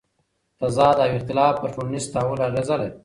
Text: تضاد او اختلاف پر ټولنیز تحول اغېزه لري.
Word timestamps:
تضاد 0.59 0.97
او 1.03 1.11
اختلاف 1.17 1.55
پر 1.61 1.69
ټولنیز 1.75 2.05
تحول 2.13 2.39
اغېزه 2.49 2.75
لري. 2.81 2.91